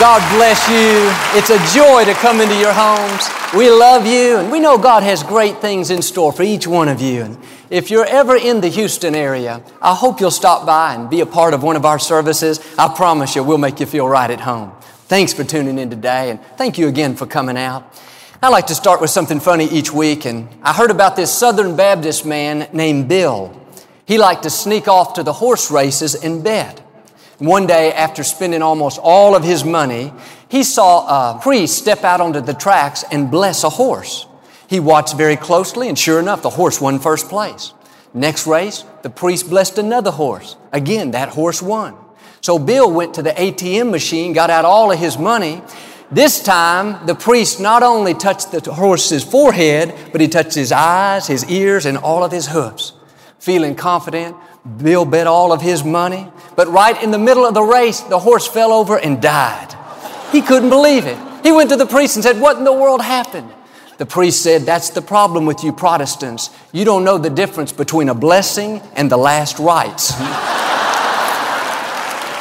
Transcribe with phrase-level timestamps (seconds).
[0.00, 1.38] God bless you.
[1.38, 3.28] It's a joy to come into your homes.
[3.54, 6.88] We love you, and we know God has great things in store for each one
[6.88, 7.20] of you.
[7.20, 7.38] And
[7.68, 11.26] if you're ever in the Houston area, I hope you'll stop by and be a
[11.26, 12.60] part of one of our services.
[12.78, 14.72] I promise you, we'll make you feel right at home.
[15.04, 17.94] Thanks for tuning in today, and thank you again for coming out.
[18.42, 21.76] I like to start with something funny each week, and I heard about this Southern
[21.76, 23.54] Baptist man named Bill.
[24.06, 26.80] He liked to sneak off to the horse races and bet.
[27.40, 30.12] One day, after spending almost all of his money,
[30.48, 34.26] he saw a priest step out onto the tracks and bless a horse.
[34.68, 37.72] He watched very closely, and sure enough, the horse won first place.
[38.12, 40.56] Next race, the priest blessed another horse.
[40.70, 41.96] Again, that horse won.
[42.42, 45.62] So Bill went to the ATM machine, got out all of his money.
[46.10, 51.26] This time, the priest not only touched the horse's forehead, but he touched his eyes,
[51.26, 52.92] his ears, and all of his hoofs.
[53.38, 57.62] Feeling confident, Bill bet all of his money, but right in the middle of the
[57.62, 59.74] race, the horse fell over and died.
[60.32, 61.18] He couldn't believe it.
[61.42, 63.50] He went to the priest and said, What in the world happened?
[63.98, 66.50] The priest said, That's the problem with you Protestants.
[66.72, 70.12] You don't know the difference between a blessing and the last rites.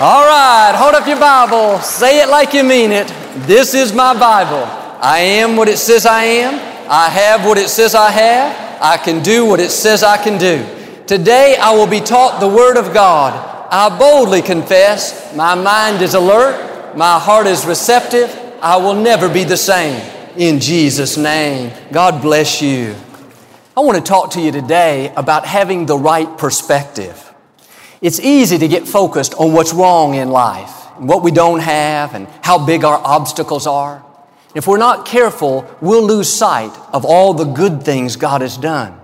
[0.02, 1.80] All right, hold up your Bible.
[1.80, 3.08] Say it like you mean it.
[3.47, 4.64] This is my Bible.
[5.02, 6.53] I am what it says I am.
[6.90, 8.81] I have what it says I have.
[8.81, 10.78] I can do what it says I can do.
[11.09, 13.33] Today I will be taught the Word of God.
[13.71, 18.29] I boldly confess my mind is alert, my heart is receptive.
[18.61, 19.99] I will never be the same.
[20.38, 22.95] In Jesus' name, God bless you.
[23.75, 27.33] I want to talk to you today about having the right perspective.
[28.03, 32.13] It's easy to get focused on what's wrong in life, and what we don't have,
[32.13, 34.05] and how big our obstacles are.
[34.53, 38.98] If we're not careful, we'll lose sight of all the good things God has done.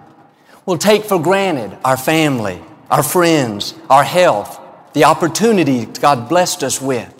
[0.65, 2.59] We'll take for granted our family,
[2.89, 4.59] our friends, our health,
[4.93, 7.11] the opportunity God blessed us with.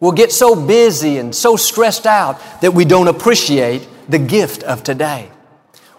[0.00, 4.82] We'll get so busy and so stressed out that we don't appreciate the gift of
[4.82, 5.30] today.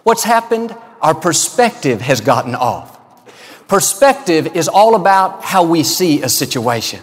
[0.02, 0.76] What's happened?
[1.00, 2.98] Our perspective has gotten off.
[3.68, 7.00] Perspective is all about how we see a situation.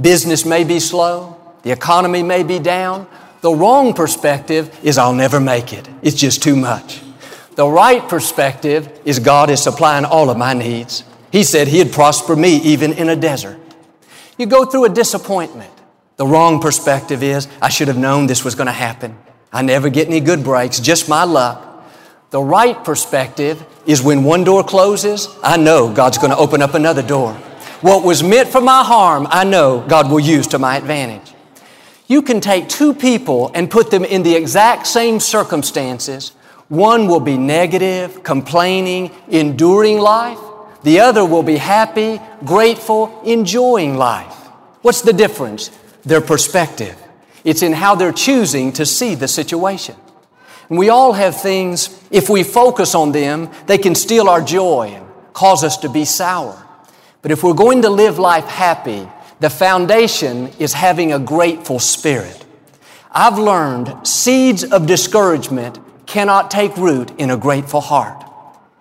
[0.00, 3.06] Business may be slow, the economy may be down.
[3.42, 5.88] The wrong perspective is I'll never make it.
[6.02, 7.02] It's just too much.
[7.56, 11.04] The right perspective is God is supplying all of my needs.
[11.32, 13.58] He said He'd prosper me even in a desert.
[14.38, 15.72] You go through a disappointment.
[16.16, 19.16] The wrong perspective is I should have known this was going to happen.
[19.52, 21.62] I never get any good breaks, just my luck.
[22.30, 26.74] The right perspective is when one door closes, I know God's going to open up
[26.74, 27.32] another door.
[27.80, 31.32] What was meant for my harm, I know God will use to my advantage.
[32.06, 36.32] You can take two people and put them in the exact same circumstances,
[36.68, 40.38] one will be negative, complaining, enduring life.
[40.82, 44.34] The other will be happy, grateful, enjoying life.
[44.82, 45.70] What's the difference?
[46.04, 47.00] Their perspective.
[47.44, 49.94] It's in how they're choosing to see the situation.
[50.68, 54.92] And we all have things, if we focus on them, they can steal our joy
[54.94, 56.60] and cause us to be sour.
[57.22, 62.44] But if we're going to live life happy, the foundation is having a grateful spirit.
[63.12, 68.22] I've learned seeds of discouragement cannot take root in a grateful heart.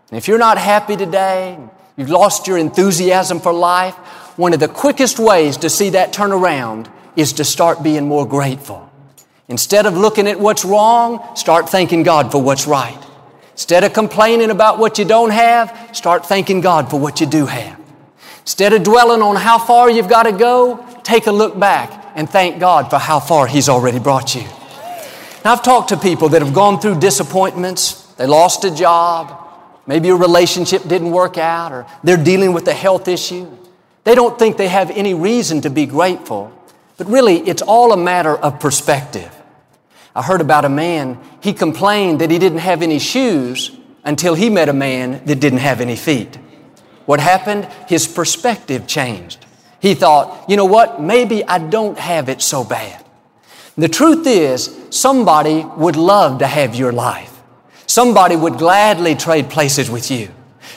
[0.10, 1.58] And if you're not happy today,
[1.98, 3.96] you've lost your enthusiasm for life,
[4.38, 8.28] one of the quickest ways to see that turn around is to start being more
[8.28, 8.92] grateful.
[9.48, 13.02] Instead of looking at what's wrong, start thanking God for what's right.
[13.54, 17.46] Instead of complaining about what you don't have, start thanking God for what you do
[17.46, 17.80] have.
[18.42, 22.30] Instead of dwelling on how far you've got to go, take a look back and
[22.30, 24.44] thank God for how far He's already brought you.
[25.46, 28.02] Now, I've talked to people that have gone through disappointments.
[28.16, 29.48] They lost a job.
[29.86, 33.48] Maybe a relationship didn't work out or they're dealing with a health issue.
[34.06, 36.52] They don't think they have any reason to be grateful.
[36.98, 39.32] But really, it's all a matter of perspective.
[40.16, 43.70] I heard about a man, he complained that he didn't have any shoes
[44.04, 46.40] until he met a man that didn't have any feet.
[47.06, 47.66] What happened?
[47.88, 49.46] His perspective changed.
[49.80, 51.00] He thought, you know what?
[51.00, 53.05] Maybe I don't have it so bad.
[53.78, 57.42] The truth is, somebody would love to have your life.
[57.88, 60.30] Somebody would gladly trade places with you.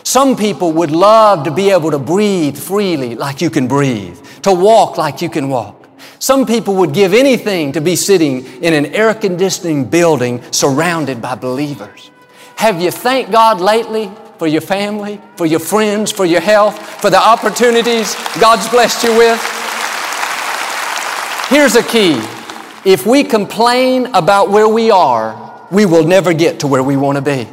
[0.02, 4.52] Some people would love to be able to breathe freely like you can breathe, to
[4.52, 5.88] walk like you can walk.
[6.18, 11.36] Some people would give anything to be sitting in an air conditioning building surrounded by
[11.36, 12.10] believers.
[12.56, 17.10] Have you thanked God lately for your family, for your friends, for your health, for
[17.10, 19.40] the opportunities God's blessed you with?
[21.48, 22.20] Here's a key.
[22.88, 27.16] If we complain about where we are, we will never get to where we want
[27.16, 27.46] to be.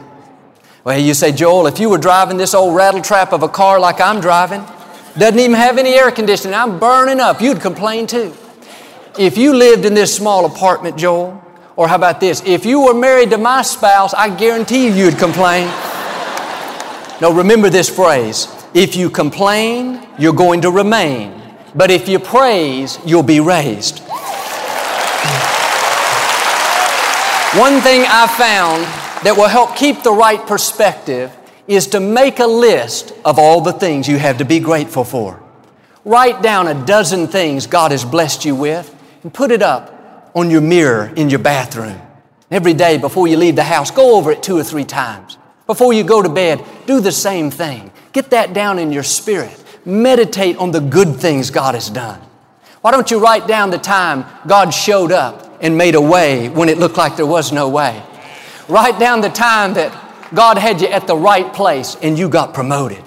[0.85, 3.99] Well, you say, Joel, if you were driving this old rattletrap of a car like
[3.99, 4.63] I'm driving,
[5.17, 8.33] doesn't even have any air conditioning, I'm burning up, you'd complain too.
[9.19, 11.43] If you lived in this small apartment, Joel,
[11.75, 12.41] or how about this?
[12.45, 15.67] If you were married to my spouse, I guarantee you you'd complain.
[17.19, 18.47] no, remember this phrase.
[18.73, 21.41] If you complain, you're going to remain.
[21.75, 24.01] But if you praise, you'll be raised.
[27.57, 28.83] One thing I found
[29.23, 31.33] that will help keep the right perspective
[31.69, 35.41] is to make a list of all the things you have to be grateful for.
[36.03, 38.93] Write down a dozen things God has blessed you with
[39.23, 42.01] and put it up on your mirror in your bathroom.
[42.51, 45.37] Every day before you leave the house, go over it two or three times.
[45.65, 47.89] Before you go to bed, do the same thing.
[48.11, 49.63] Get that down in your spirit.
[49.85, 52.21] Meditate on the good things God has done.
[52.85, 56.69] Why don't you write down the time God showed up and made a way when
[56.69, 57.99] it looked like there was no way?
[58.69, 59.91] Write down the time that
[60.35, 63.01] God had you at the right place and you got promoted.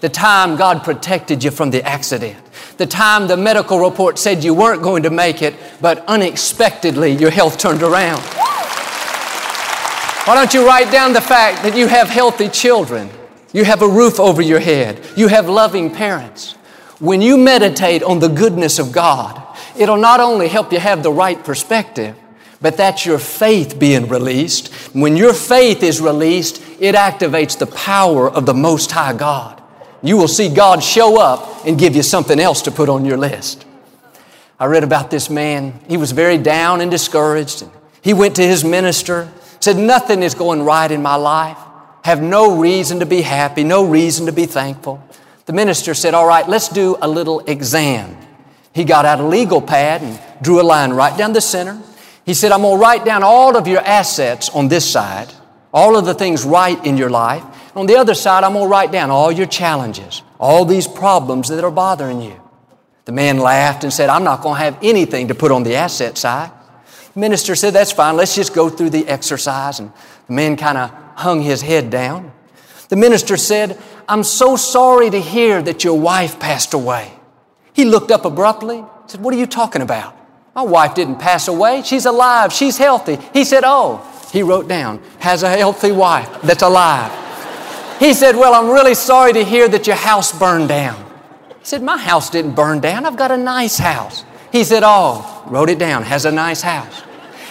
[0.00, 2.36] The time God protected you from the accident.
[2.76, 7.30] The time the medical report said you weren't going to make it, but unexpectedly your
[7.30, 8.20] health turned around.
[10.26, 13.08] Why don't you write down the fact that you have healthy children?
[13.54, 15.02] You have a roof over your head.
[15.16, 16.54] You have loving parents.
[17.02, 19.42] When you meditate on the goodness of God,
[19.76, 22.16] it'll not only help you have the right perspective,
[22.60, 24.72] but that's your faith being released.
[24.94, 29.60] When your faith is released, it activates the power of the Most High God.
[30.00, 33.18] You will see God show up and give you something else to put on your
[33.18, 33.66] list.
[34.60, 35.80] I read about this man.
[35.88, 37.64] He was very down and discouraged.
[38.00, 39.28] He went to his minister,
[39.58, 41.58] said, Nothing is going right in my life.
[42.04, 45.02] Have no reason to be happy, no reason to be thankful.
[45.46, 48.16] The minister said, All right, let's do a little exam.
[48.74, 51.80] He got out a legal pad and drew a line right down the center.
[52.24, 55.32] He said, I'm going to write down all of your assets on this side,
[55.72, 57.44] all of the things right in your life.
[57.76, 61.48] On the other side, I'm going to write down all your challenges, all these problems
[61.48, 62.40] that are bothering you.
[63.04, 65.74] The man laughed and said, I'm not going to have anything to put on the
[65.74, 66.52] asset side.
[67.14, 68.16] The minister said, That's fine.
[68.16, 69.80] Let's just go through the exercise.
[69.80, 69.92] And
[70.28, 72.32] the man kind of hung his head down.
[72.88, 73.78] The minister said,
[74.12, 77.10] I'm so sorry to hear that your wife passed away.
[77.72, 80.14] He looked up abruptly, said, What are you talking about?
[80.54, 81.80] My wife didn't pass away.
[81.80, 82.52] She's alive.
[82.52, 83.16] She's healthy.
[83.32, 87.10] He said, Oh, he wrote down, has a healthy wife that's alive.
[87.98, 91.02] He said, Well, I'm really sorry to hear that your house burned down.
[91.60, 93.06] He said, My house didn't burn down.
[93.06, 94.26] I've got a nice house.
[94.52, 97.02] He said, Oh, wrote it down, has a nice house.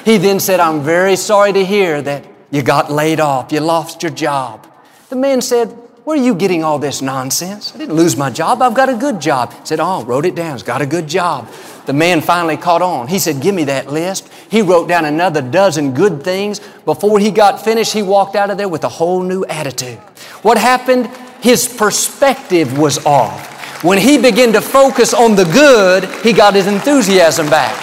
[0.06, 4.04] He then said, I'm very sorry to hear that you got laid off, you lost
[4.04, 4.72] your job.
[5.10, 7.76] The man said, Where are you getting all this nonsense?
[7.76, 9.54] I didn't lose my job, I've got a good job.
[9.54, 11.48] He said, Oh, wrote it down, he's got a good job.
[11.86, 13.08] The man finally caught on.
[13.08, 14.28] He said, Give me that list.
[14.50, 16.60] He wrote down another dozen good things.
[16.86, 20.00] Before he got finished, he walked out of there with a whole new attitude.
[20.42, 21.08] What happened?
[21.42, 23.84] His perspective was off.
[23.84, 27.78] When he began to focus on the good, he got his enthusiasm back.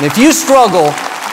[0.00, 0.92] And if you struggle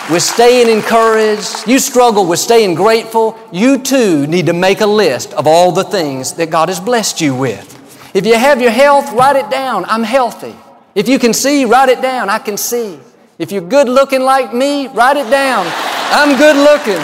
[0.09, 5.33] with staying encouraged, you struggle with staying grateful, you too need to make a list
[5.33, 7.73] of all the things that God has blessed you with.
[8.15, 9.85] If you have your health, write it down.
[9.85, 10.55] I'm healthy.
[10.95, 12.29] If you can see, write it down.
[12.29, 12.99] I can see.
[13.37, 15.67] If you're good looking like me, write it down.
[16.09, 17.03] I'm good looking.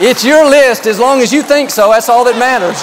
[0.00, 1.90] It's your list as long as you think so.
[1.90, 2.76] That's all that matters.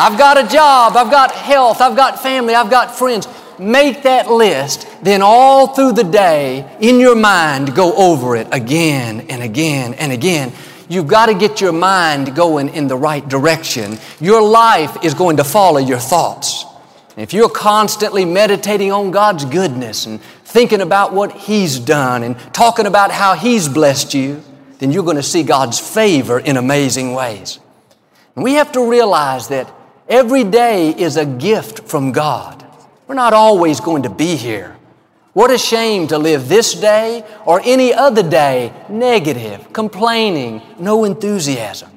[0.00, 0.96] I've got a job.
[0.96, 1.80] I've got health.
[1.80, 2.54] I've got family.
[2.54, 3.26] I've got friends.
[3.58, 4.86] Make that list.
[5.02, 10.12] Then all through the day, in your mind, go over it again and again and
[10.12, 10.52] again.
[10.88, 13.98] You've got to get your mind going in the right direction.
[14.20, 16.64] Your life is going to follow your thoughts.
[17.16, 22.86] If you're constantly meditating on God's goodness and thinking about what He's done and talking
[22.86, 24.42] about how He's blessed you,
[24.78, 27.58] then you're going to see God's favor in amazing ways.
[28.34, 29.68] And we have to realize that
[30.08, 32.64] every day is a gift from God.
[33.08, 34.76] We're not always going to be here.
[35.32, 41.90] What a shame to live this day or any other day negative, complaining, no enthusiasm.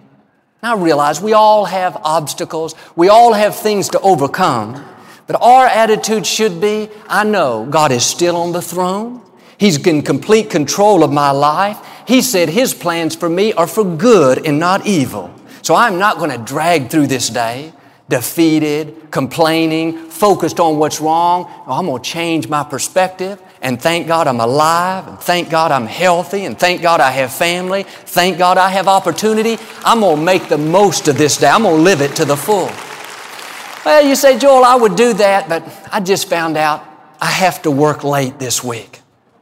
[0.64, 4.86] Now realize we all have obstacles, we all have things to overcome.
[5.28, 9.22] But our attitude should be I know God is still on the throne.
[9.58, 11.78] He's in complete control of my life.
[12.08, 15.34] He said His plans for me are for good and not evil.
[15.62, 17.74] So I'm not going to drag through this day
[18.12, 21.46] defeated, complaining, focused on what's wrong.
[21.66, 25.72] Oh, I'm going to change my perspective and thank God I'm alive, and thank God
[25.72, 29.58] I'm healthy, and thank God I have family, thank God I have opportunity.
[29.86, 31.48] I'm going to make the most of this day.
[31.48, 32.72] I'm going to live it to the full.
[33.86, 36.84] Well, you say, Joel, I would do that, but I just found out
[37.20, 39.02] I have to work late this week.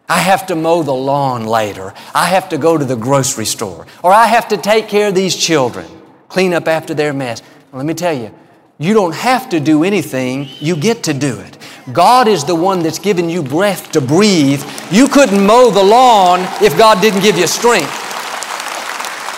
[0.10, 1.94] I have to mow the lawn later.
[2.14, 3.86] I have to go to the grocery store.
[4.04, 5.86] Or I have to take care of these children,
[6.28, 7.42] clean up after their mess.
[7.72, 8.34] Let me tell you,
[8.80, 11.58] you don't have to do anything, you get to do it.
[11.92, 14.64] God is the one that's given you breath to breathe.
[14.90, 17.92] You couldn't mow the lawn if God didn't give you strength.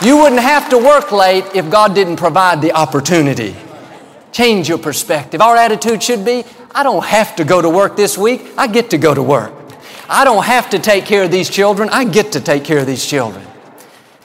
[0.03, 3.55] You wouldn't have to work late if God didn't provide the opportunity.
[4.31, 5.41] Change your perspective.
[5.41, 6.43] Our attitude should be
[6.73, 9.53] I don't have to go to work this week, I get to go to work.
[10.07, 12.85] I don't have to take care of these children, I get to take care of
[12.85, 13.45] these children.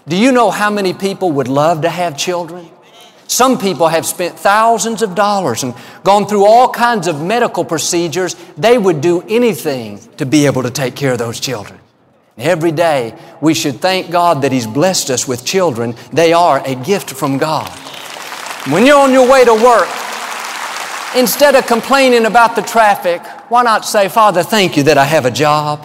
[0.07, 2.71] Do you know how many people would love to have children?
[3.37, 5.75] Some people have spent thousands of dollars and
[6.05, 8.35] gone through all kinds of medical procedures.
[8.57, 11.79] They would do anything to be able to take care of those children.
[12.39, 15.97] Every day, we should thank God that He's blessed us with children.
[16.15, 17.69] They are a gift from God.
[18.71, 19.89] When you're on your way to work,
[21.15, 25.27] instead of complaining about the traffic, why not say, Father, thank you that I have
[25.27, 25.85] a job?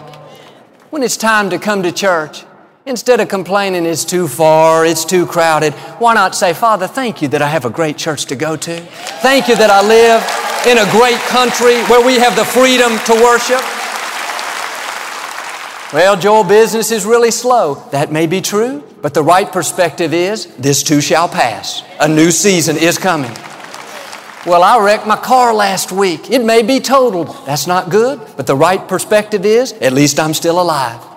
[0.90, 2.46] When it's time to come to church,
[2.88, 7.28] Instead of complaining it's too far, it's too crowded, why not say, Father, thank you
[7.28, 8.80] that I have a great church to go to.
[9.22, 10.22] Thank you that I live
[10.66, 13.62] in a great country where we have the freedom to worship.
[15.94, 17.76] Well, Joel, business is really slow.
[17.92, 21.84] That may be true, but the right perspective is this too shall pass.
[22.00, 23.32] A new season is coming.
[24.44, 26.32] Well, I wrecked my car last week.
[26.32, 27.46] It may be totaled.
[27.46, 31.11] That's not good, but the right perspective is at least I'm still alive.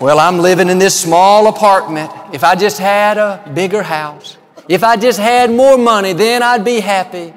[0.00, 2.10] Well, I'm living in this small apartment.
[2.32, 6.64] If I just had a bigger house, if I just had more money, then I'd
[6.64, 7.34] be happy.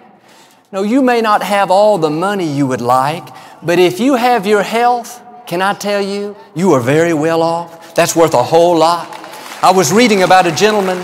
[0.72, 3.28] No, you may not have all the money you would like,
[3.62, 7.94] but if you have your health, can I tell you, you are very well off.
[7.96, 9.10] That's worth a whole lot.
[9.62, 11.04] I was reading about a gentleman.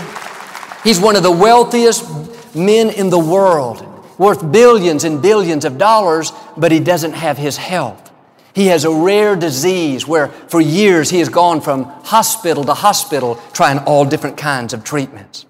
[0.82, 3.86] He's one of the wealthiest men in the world,
[4.18, 8.09] worth billions and billions of dollars, but he doesn't have his health.
[8.54, 13.36] He has a rare disease where for years he has gone from hospital to hospital
[13.52, 15.46] trying all different kinds of treatments.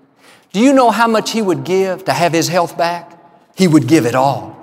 [0.52, 3.16] Do you know how much he would give to have his health back?
[3.56, 4.56] He would give it all.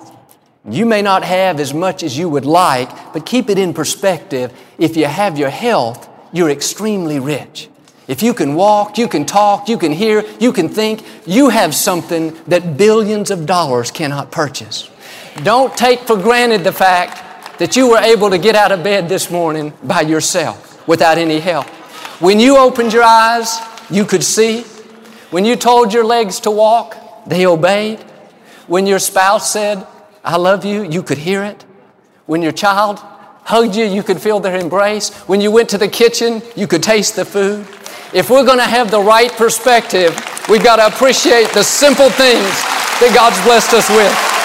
[0.70, 4.54] You may not have as much as you would like, but keep it in perspective.
[4.78, 7.70] If you have your health, you're extremely rich.
[8.08, 11.74] If you can walk, you can talk, you can hear, you can think, you have
[11.74, 14.90] something that billions of dollars cannot purchase.
[15.44, 17.24] Don't take for granted the fact
[17.60, 21.40] that you were able to get out of bed this morning by yourself without any
[21.40, 21.68] help.
[22.20, 23.60] When you opened your eyes,
[23.90, 24.62] you could see.
[25.30, 26.96] When you told your legs to walk,
[27.28, 28.00] they obeyed.
[28.68, 29.86] When your spouse said,
[30.24, 31.66] I love you, you could hear it.
[32.26, 33.00] When your child
[33.44, 35.14] hugged you, you could feel their embrace.
[35.28, 37.66] When you went to the kitchen, you could taste the food.
[38.14, 40.16] If we're going to have the right perspective,
[40.50, 42.50] we've got to appreciate the simple things
[43.00, 44.37] that God's blessed us with.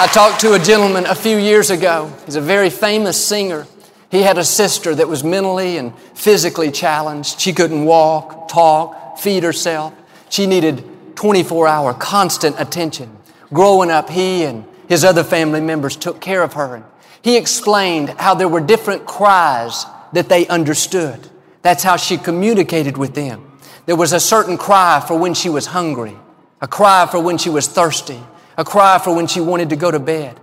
[0.00, 2.10] I talked to a gentleman a few years ago.
[2.24, 3.66] He's a very famous singer.
[4.10, 7.38] He had a sister that was mentally and physically challenged.
[7.38, 9.92] She couldn't walk, talk, feed herself.
[10.30, 10.82] She needed
[11.16, 13.14] 24 hour constant attention.
[13.52, 16.82] Growing up, he and his other family members took care of her.
[17.20, 21.28] He explained how there were different cries that they understood.
[21.60, 23.52] That's how she communicated with them.
[23.84, 26.16] There was a certain cry for when she was hungry,
[26.62, 28.22] a cry for when she was thirsty,
[28.56, 30.38] a cry for when she wanted to go to bed.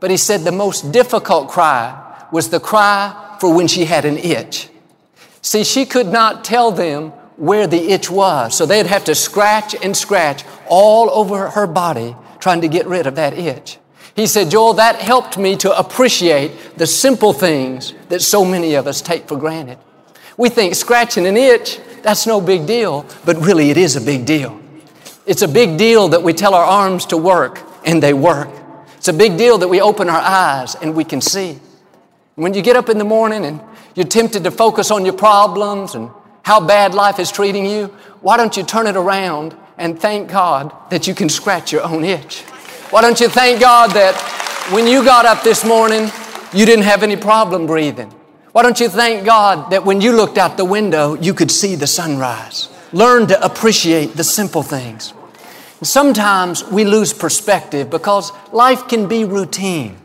[0.00, 4.16] But he said the most difficult cry was the cry for when she had an
[4.18, 4.68] itch.
[5.42, 9.74] See, she could not tell them where the itch was, so they'd have to scratch
[9.74, 13.78] and scratch all over her body trying to get rid of that itch.
[14.14, 18.86] He said, Joel, that helped me to appreciate the simple things that so many of
[18.86, 19.78] us take for granted.
[20.36, 24.26] We think scratching an itch, that's no big deal, but really it is a big
[24.26, 24.61] deal.
[25.24, 28.48] It's a big deal that we tell our arms to work and they work.
[28.96, 31.60] It's a big deal that we open our eyes and we can see.
[32.34, 33.60] When you get up in the morning and
[33.94, 36.10] you're tempted to focus on your problems and
[36.42, 37.86] how bad life is treating you,
[38.20, 42.04] why don't you turn it around and thank God that you can scratch your own
[42.04, 42.40] itch?
[42.90, 44.16] Why don't you thank God that
[44.72, 46.10] when you got up this morning,
[46.52, 48.10] you didn't have any problem breathing?
[48.52, 51.74] Why don't you thank God that when you looked out the window, you could see
[51.74, 52.68] the sunrise?
[52.92, 55.14] Learn to appreciate the simple things.
[55.82, 59.96] Sometimes we lose perspective because life can be routine.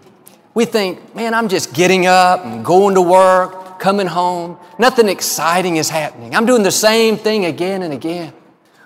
[0.54, 4.58] We think, man, I'm just getting up and going to work, coming home.
[4.80, 6.36] Nothing exciting is happening.
[6.36, 8.34] I'm doing the same thing again and again.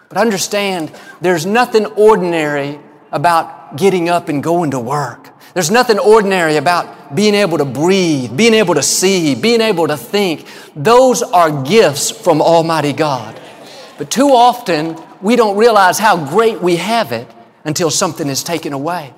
[0.10, 0.92] But understand,
[1.22, 2.80] there's nothing ordinary
[3.12, 5.30] about getting up and going to work.
[5.54, 9.98] There's nothing ordinary about being able to breathe, being able to see, being able to
[9.98, 10.46] think.
[10.76, 13.40] Those are gifts from Almighty God.
[14.02, 17.28] But too often, we don't realize how great we have it
[17.66, 19.14] until something is taken away.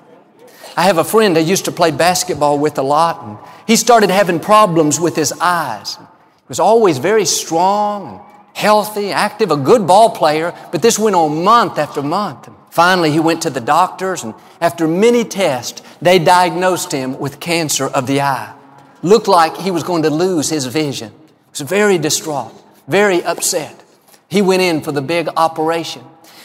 [0.76, 4.10] I have a friend I used to play basketball with a lot, and he started
[4.10, 5.96] having problems with his eyes.
[5.96, 6.04] He
[6.50, 8.20] was always very strong and
[8.58, 12.50] healthy, active, a good ball player, but this went on month after month.
[12.70, 17.86] Finally, he went to the doctors, and after many tests, they diagnosed him with cancer
[17.86, 18.54] of the eye.
[19.02, 21.12] Looked like he was going to lose his vision.
[21.12, 22.52] He was very distraught,
[22.86, 23.80] very upset.
[24.34, 26.04] He went in for the big operation.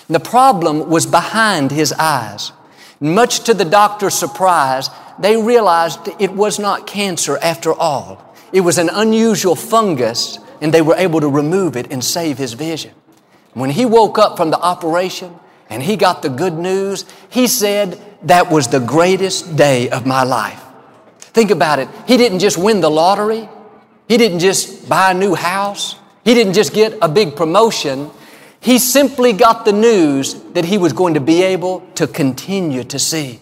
[0.09, 2.53] The problem was behind his eyes.
[3.01, 8.35] Much to the doctor's surprise, they realized it was not cancer after all.
[8.53, 12.53] It was an unusual fungus, and they were able to remove it and save his
[12.53, 12.93] vision.
[13.55, 15.35] When he woke up from the operation,
[15.71, 20.25] and he got the good news, he said, That was the greatest day of my
[20.25, 20.63] life.
[21.21, 21.89] Think about it.
[22.07, 23.49] He didn't just win the lottery,
[24.09, 25.97] he didn't just buy a new house,
[26.29, 28.11] he didn't just get a big promotion.
[28.61, 32.99] He simply got the news that he was going to be able to continue to
[32.99, 33.41] see.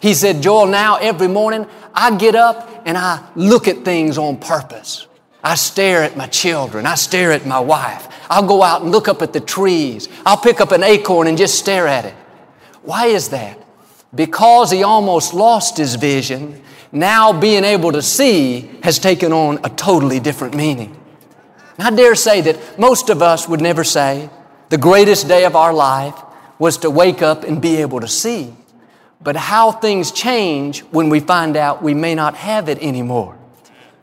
[0.00, 4.38] He said, Joel, now every morning I get up and I look at things on
[4.38, 5.06] purpose.
[5.44, 6.86] I stare at my children.
[6.86, 8.08] I stare at my wife.
[8.30, 10.08] I'll go out and look up at the trees.
[10.24, 12.14] I'll pick up an acorn and just stare at it.
[12.80, 13.62] Why is that?
[14.14, 19.68] Because he almost lost his vision, now being able to see has taken on a
[19.68, 20.96] totally different meaning.
[21.78, 24.30] I dare say that most of us would never say
[24.68, 26.20] the greatest day of our life
[26.58, 28.54] was to wake up and be able to see.
[29.20, 33.36] But how things change when we find out we may not have it anymore.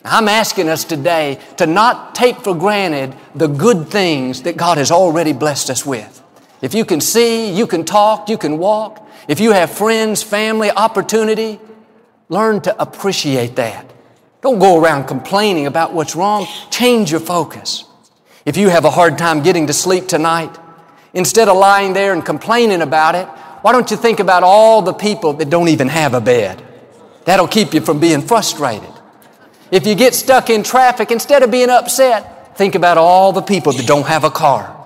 [0.05, 4.91] I'm asking us today to not take for granted the good things that God has
[4.91, 6.21] already blessed us with.
[6.61, 10.69] If you can see, you can talk, you can walk, if you have friends, family,
[10.71, 11.59] opportunity,
[12.27, 13.92] learn to appreciate that.
[14.43, 16.45] Don't go around complaining about what's wrong.
[16.69, 17.85] Change your focus.
[18.45, 20.53] If you have a hard time getting to sleep tonight,
[21.13, 23.25] instead of lying there and complaining about it,
[23.61, 26.61] why don't you think about all the people that don't even have a bed?
[27.23, 28.89] That'll keep you from being frustrated.
[29.71, 33.71] If you get stuck in traffic, instead of being upset, think about all the people
[33.71, 34.77] that don't have a car.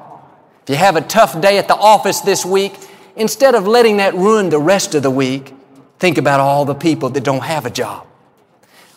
[0.63, 2.75] If you have a tough day at the office this week,
[3.15, 5.51] instead of letting that ruin the rest of the week,
[5.97, 8.06] think about all the people that don't have a job.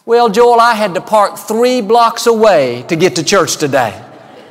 [0.07, 4.03] Well, Joel, I had to park three blocks away to get to church today.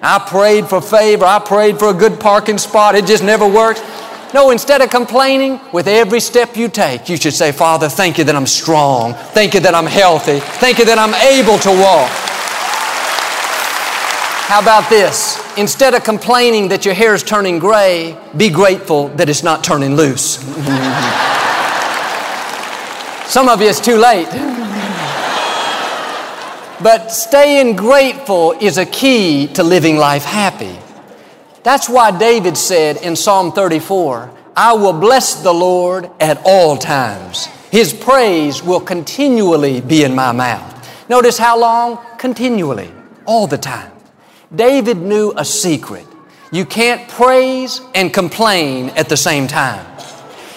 [0.01, 1.25] I prayed for favor.
[1.25, 2.93] I prayed for a good parking spot.
[2.93, 3.81] It just never works.
[4.31, 8.23] No, instead of complaining, with every step you take, you should say, Father, thank you
[8.25, 9.15] that I'm strong.
[9.33, 10.39] Thank you that I'm healthy.
[10.39, 12.12] Thank you that I'm able to walk.
[14.45, 15.41] How about this?
[15.57, 19.95] Instead of complaining that your hair is turning gray, be grateful that it's not turning
[19.95, 20.35] loose.
[23.27, 24.27] Some of you, it's too late.
[26.82, 30.78] But staying grateful is a key to living life happy.
[31.63, 37.48] That's why David said in Psalm 34, I will bless the Lord at all times.
[37.70, 40.76] His praise will continually be in my mouth.
[41.10, 42.00] Notice how long?
[42.18, 42.92] Continually,
[43.26, 43.92] all the time.
[44.56, 46.08] David knew a secret.
[46.52, 49.86] You can't praise and complain at the same time.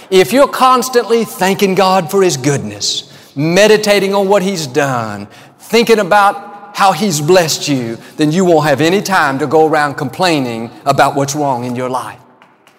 [0.09, 5.27] If you're constantly thanking God for His goodness, meditating on what He's done,
[5.73, 9.95] thinking about how He's blessed you, then you won't have any time to go around
[9.95, 12.21] complaining about what's wrong in your life.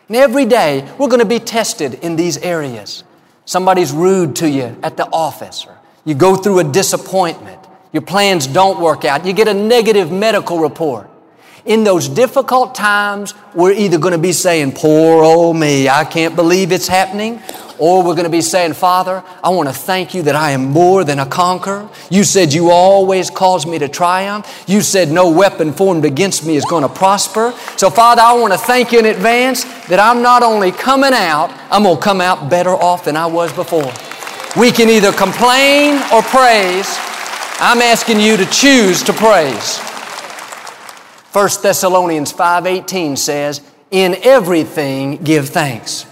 [0.08, 3.04] And every day, we're going to be tested in these areas.
[3.46, 5.76] Somebody's rude to you at the office, or
[6.06, 7.60] you go through a disappointment,
[7.92, 11.10] your plans don't work out, you get a negative medical report.
[11.66, 16.36] In those difficult times, we're either going to be saying, Poor old me, I can't
[16.36, 17.42] believe it's happening,
[17.80, 20.66] or we're going to be saying, Father, I want to thank you that I am
[20.66, 21.90] more than a conqueror.
[22.10, 24.64] You said you always cause me to triumph.
[24.68, 27.54] You said no weapon formed against me is going to prosper.
[27.78, 31.50] So, Father, I want to thank you in advance that I'm not only coming out,
[31.70, 33.92] I'm going to come out better off than I was before.
[34.56, 36.98] We can either complain or praise.
[37.60, 39.80] I'm asking you to choose to praise.
[41.34, 46.06] 1 Thessalonians 5:18 says, "In everything give thanks."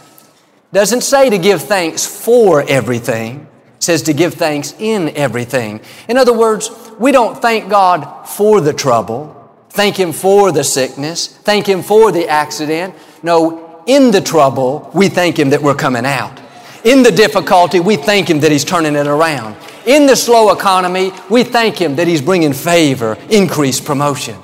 [0.74, 3.48] Doesn't say to give thanks for everything.
[3.76, 5.82] It says to give thanks in everything.
[6.08, 11.28] In other words, we don't thank God for the trouble, thank Him for the sickness,
[11.28, 12.96] thank Him for the accident.
[13.24, 16.40] No, in the trouble, we thank Him that we're coming out.
[16.86, 19.58] In the difficulty, we thank Him that He's turning it around.
[19.86, 24.38] In the slow economy, we thank Him that He's bringing favor, increased promotion.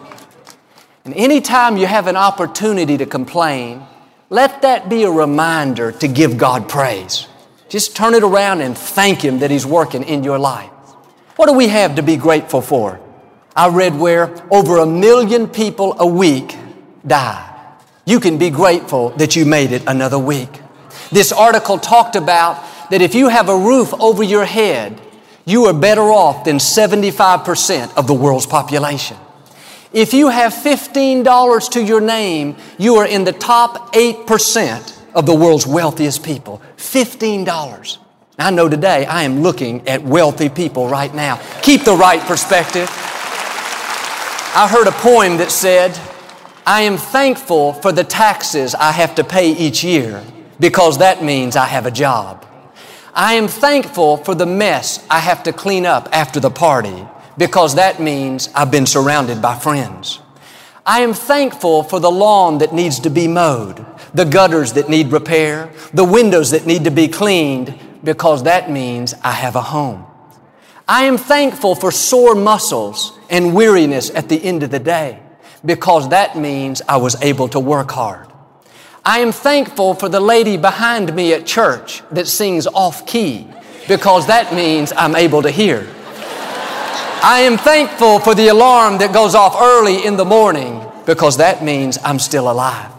[1.06, 3.86] And anytime you have an opportunity to complain,
[4.30, 7.28] let that be a reminder to give God praise.
[7.70, 10.70] Just turn it around and thank Him that He's working in your life.
[11.36, 13.00] What do we have to be grateful for?
[13.56, 16.56] I read where over a million people a week
[17.06, 17.44] die.
[18.06, 20.62] You can be grateful that you made it another week.
[21.12, 25.00] This article talked about that if you have a roof over your head,
[25.46, 29.18] you are better off than 75% of the world's population.
[29.94, 35.34] If you have $15 to your name, you are in the top 8% of the
[35.34, 36.62] world's wealthiest people.
[36.76, 37.98] $15.
[38.38, 41.42] I know today I am looking at wealthy people right now.
[41.62, 42.90] Keep the right perspective.
[44.54, 45.98] I heard a poem that said,
[46.66, 50.24] I am thankful for the taxes I have to pay each year
[50.60, 52.46] because that means I have a job.
[53.14, 57.76] I am thankful for the mess I have to clean up after the party because
[57.76, 60.20] that means I've been surrounded by friends.
[60.86, 65.12] I am thankful for the lawn that needs to be mowed, the gutters that need
[65.12, 70.06] repair, the windows that need to be cleaned because that means I have a home.
[70.88, 75.20] I am thankful for sore muscles and weariness at the end of the day
[75.66, 78.28] because that means I was able to work hard.
[79.04, 83.48] I am thankful for the lady behind me at church that sings off key
[83.90, 85.94] because that means I'm able to hear.
[87.24, 91.64] I am thankful for the alarm that goes off early in the morning because that
[91.64, 92.92] means I'm still alive.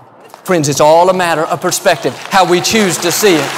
[0.44, 3.50] Friends, it's all a matter of perspective, how we choose to see it.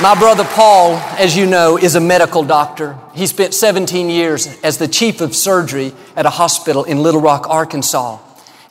[0.00, 2.98] My brother Paul, as you know, is a medical doctor.
[3.14, 7.46] He spent 17 years as the chief of surgery at a hospital in Little Rock,
[7.48, 8.18] Arkansas.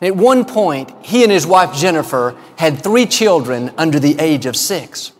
[0.01, 4.45] And at one point, he and his wife Jennifer had three children under the age
[4.45, 5.13] of six.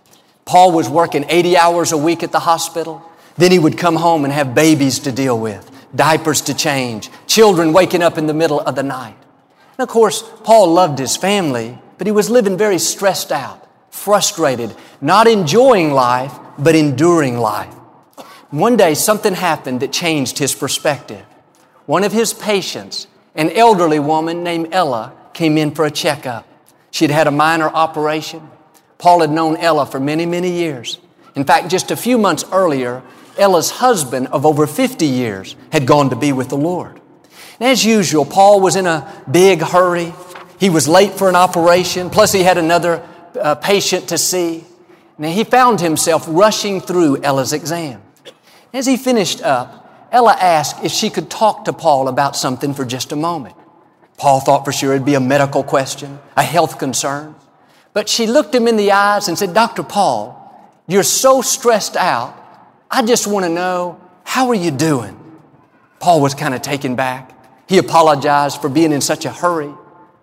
[0.46, 3.02] Paul was working 80 hours a week at the hospital.
[3.38, 7.74] Then he would come home and have babies to deal with, diapers to change, children
[7.74, 9.17] waking up in the middle of the night.
[9.78, 14.76] And of course, Paul loved his family, but he was living very stressed out frustrated,
[15.02, 17.74] not enjoying life, but enduring life.
[18.50, 21.24] One day, something happened that changed his perspective.
[21.86, 26.48] One of his patients, an elderly woman named Ella, came in for a checkup.
[26.91, 28.50] She'd had a minor operation.
[28.98, 31.00] Paul had known Ella for many, many years.
[31.36, 33.04] In fact, just a few months earlier,
[33.38, 37.00] Ella's husband of over 50 years had gone to be with the Lord.
[37.60, 40.13] And as usual, Paul was in a big hurry.
[40.60, 43.08] He was late for an operation, plus he had another
[43.39, 44.65] uh, patient to see.
[45.17, 48.02] Now he found himself rushing through Ella's exam.
[48.74, 52.86] As he finished up, Ella asked if she could talk to Paul about something for
[52.86, 53.56] just a moment.
[54.17, 57.36] Paul thought for sure it'd be a medical question, a health concern.
[57.93, 59.84] But she looked him in the eyes and said, Dr.
[59.84, 60.39] Paul,
[60.88, 62.39] you're so stressed out.
[62.94, 65.20] I just want to know, how are you doing?
[66.00, 67.32] Paul was kind of taken back.
[67.68, 69.74] He apologized for being in such a hurry.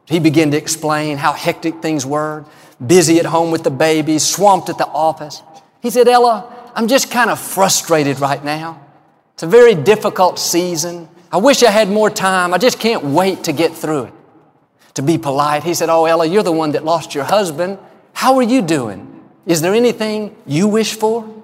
[0.07, 2.45] He began to explain how hectic things were,
[2.87, 5.43] busy at home with the babies, swamped at the office.
[5.83, 8.81] He said, Ella, I'm just kind of frustrated right now.
[9.35, 11.09] It's a very difficult season.
[11.33, 12.55] I wish I had more time.
[12.55, 14.13] I just can't wait to get through it.
[14.95, 17.81] To be polite, he said, Oh, Ella, you're the one that lost your husband.
[18.13, 19.25] How are you doing?
[19.45, 21.39] Is there anything you wish for?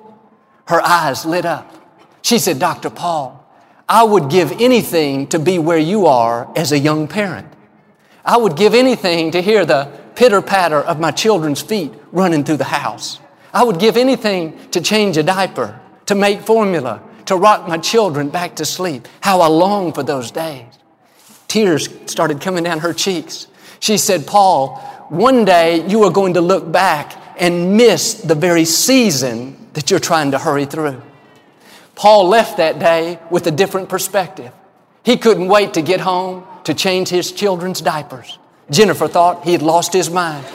[0.67, 1.73] Her eyes lit up.
[2.23, 2.91] She said, Dr.
[2.91, 3.45] Paul,
[3.89, 7.47] I would give anything to be where you are as a young parent.
[8.25, 12.57] I would give anything to hear the pitter patter of my children's feet running through
[12.57, 13.21] the house.
[13.55, 18.29] I would give anything to change a diaper, to make formula, to rock my children
[18.29, 19.07] back to sleep.
[19.21, 20.67] How I long for those days.
[21.47, 23.47] Tears started coming down her cheeks.
[23.79, 24.79] She said, Paul,
[25.11, 30.01] one day you are going to look back and miss the very season that you're
[30.01, 31.03] trying to hurry through.
[31.97, 34.51] Paul left that day with a different perspective.
[35.05, 38.39] He couldn't wait to get home to change his children's diapers.
[38.71, 40.47] Jennifer thought he had lost his mind.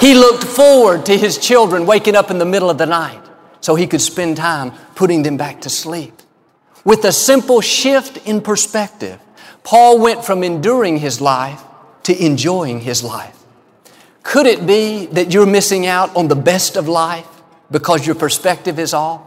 [0.00, 3.22] he looked forward to his children waking up in the middle of the night
[3.60, 6.14] so he could spend time putting them back to sleep.
[6.84, 9.20] With a simple shift in perspective,
[9.62, 11.62] Paul went from enduring his life
[12.02, 13.38] to enjoying his life.
[14.24, 17.28] Could it be that you're missing out on the best of life
[17.74, 19.20] because your perspective is off?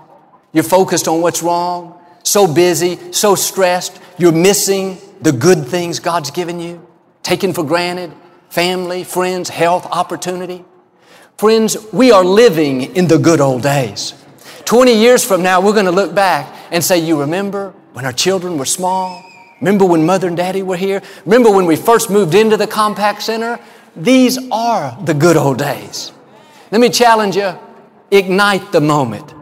[0.54, 6.32] You're focused on what's wrong, so busy, so stressed, you're missing the good things God's
[6.32, 6.88] given you?
[7.28, 8.14] taken for granted,
[8.48, 10.64] family, friends, health, opportunity.
[11.38, 14.14] Friends, we are living in the good old days.
[14.64, 18.14] 20 years from now, we're going to look back and say, You remember when our
[18.14, 19.22] children were small?
[19.60, 21.02] Remember when mother and daddy were here?
[21.26, 23.60] Remember when we first moved into the Compaq Center?
[23.94, 26.14] These are the good old days.
[26.72, 27.60] Let me challenge you
[28.12, 29.34] ignite the moment,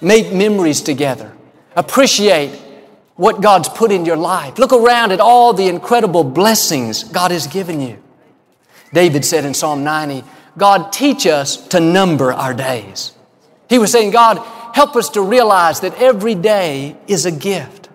[0.00, 1.32] make memories together,
[1.76, 2.50] appreciate
[3.16, 4.58] what God's put in your life.
[4.58, 8.02] Look around at all the incredible blessings God has given you.
[8.92, 10.24] David said in Psalm 90,
[10.56, 13.12] God, teach us to number our days.
[13.68, 14.38] He was saying, God,
[14.74, 17.88] help us to realize that every day is a gift.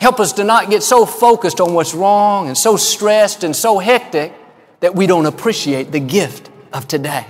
[0.00, 3.78] Help us to not get so focused on what's wrong and so stressed and so
[3.78, 4.32] hectic
[4.80, 7.26] that we don't appreciate the gift of today.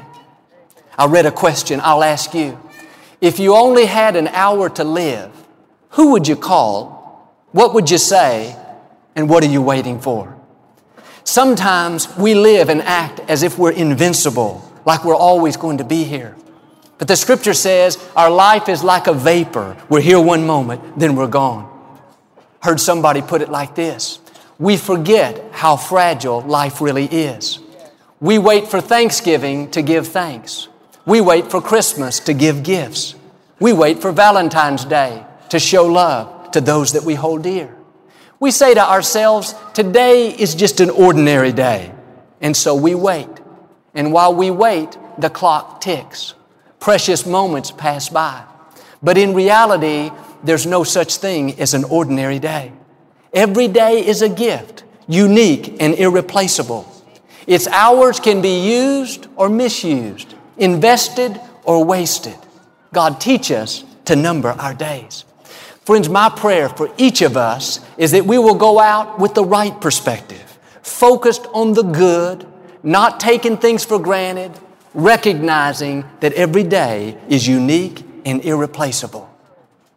[0.99, 2.59] I read a question I'll ask you.
[3.21, 5.31] If you only had an hour to live,
[5.91, 7.39] who would you call?
[7.53, 8.57] What would you say?
[9.15, 10.37] And what are you waiting for?
[11.25, 16.05] Sometimes we live and act as if we're invincible, like we're always going to be
[16.05, 16.37] here.
[16.99, 19.77] But the scripture says our life is like a vapor.
[19.89, 21.69] We're here one moment, then we're gone.
[22.61, 24.19] Heard somebody put it like this
[24.59, 27.61] We forget how fragile life really is.
[28.21, 30.69] We wait for Thanksgiving to give thanks.
[31.09, 33.15] We wait for Christmas to give gifts.
[33.59, 37.75] We wait for Valentine's Day to show love to those that we hold dear.
[38.39, 41.95] We say to ourselves, today is just an ordinary day.
[42.43, 43.31] And so we wait.
[43.95, 46.35] And while we wait, the clock ticks.
[46.79, 48.45] Precious moments pass by.
[49.03, 50.11] But in reality,
[50.45, 52.71] there's no such thing as an ordinary day.
[53.33, 56.87] Every day is a gift, unique and irreplaceable.
[57.47, 62.37] Its hours can be used or misused, invested or wasted.
[62.93, 65.25] God teach us to number our days.
[65.85, 69.45] Friends, my prayer for each of us is that we will go out with the
[69.45, 72.47] right perspective, focused on the good,
[72.83, 74.53] not taking things for granted,
[74.95, 79.31] recognizing that every day is unique and irreplaceable.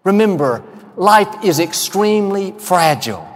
[0.03, 0.63] Remember,
[0.95, 3.27] life is extremely fragile.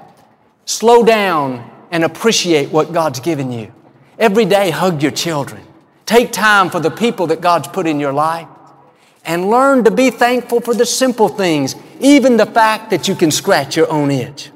[0.66, 3.74] Slow down and appreciate what God's given you.
[4.18, 5.62] Every day, hug your children.
[6.06, 8.48] Take time for the people that God's put in your life
[9.24, 13.32] and learn to be thankful for the simple things, even the fact that you can
[13.32, 14.52] scratch your own itch.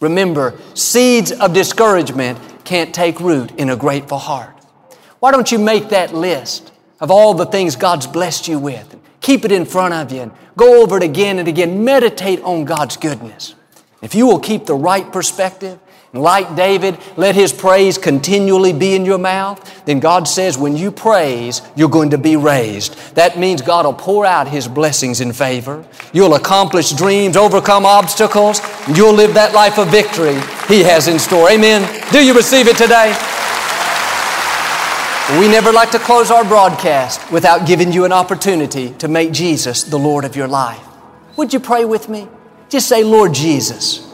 [0.00, 4.50] Remember, seeds of discouragement can't take root in a grateful heart.
[5.20, 8.96] Why don't you make that list of all the things God's blessed you with?
[9.20, 11.84] Keep it in front of you and go over it again and again.
[11.84, 13.54] Meditate on God's goodness.
[14.02, 15.78] If you will keep the right perspective,
[16.14, 19.84] like David, let his praise continually be in your mouth.
[19.84, 22.96] Then God says, when you praise, you're going to be raised.
[23.16, 25.84] That means God will pour out his blessings in favor.
[26.12, 28.60] You'll accomplish dreams, overcome obstacles.
[28.86, 31.50] And you'll live that life of victory he has in store.
[31.50, 31.82] Amen.
[32.12, 33.10] Do you receive it today?
[35.40, 39.82] We never like to close our broadcast without giving you an opportunity to make Jesus
[39.82, 40.86] the Lord of your life.
[41.36, 42.28] Would you pray with me?
[42.68, 44.13] Just say, Lord Jesus.